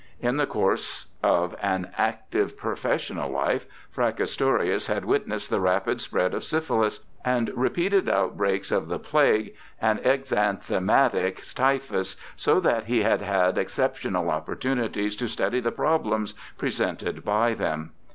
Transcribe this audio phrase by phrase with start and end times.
[0.19, 6.43] In the course of an active professional life, Fracastorius had witnessed the rapid spread of
[6.43, 13.59] syphilis and repeated outbreaks of the plague and exanthematic typhus, so that he had had
[13.59, 17.91] excep tional opportunities to study the problems presented by 284 BIOGRAPHICAL ESSAYS them.